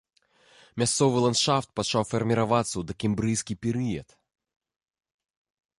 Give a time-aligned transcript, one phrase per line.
[0.83, 4.19] Мясцовы ландшафт пачаў фарміравацца ў дакембрыйскі перыяд.